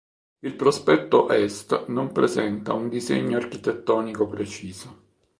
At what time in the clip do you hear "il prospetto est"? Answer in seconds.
0.39-1.85